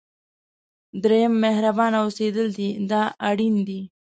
[1.03, 3.81] دریم مهربانه اوسېدل دی دا اړین دي.